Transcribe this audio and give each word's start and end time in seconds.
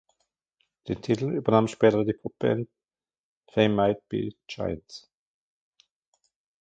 Den 0.87 0.99
Titel 0.99 1.29
übernahm 1.31 1.67
später 1.67 2.03
die 2.03 2.13
Popband 2.13 2.67
They 3.53 3.69
Might 3.69 4.09
Be 4.09 4.31
Giants. 4.47 5.07